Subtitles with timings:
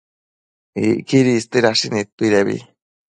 [0.89, 2.55] Icquidi istuidashi nidtuidebi